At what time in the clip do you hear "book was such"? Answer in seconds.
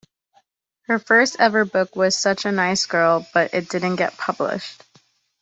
1.63-2.43